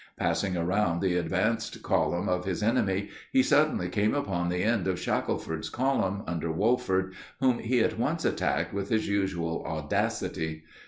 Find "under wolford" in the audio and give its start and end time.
6.25-7.13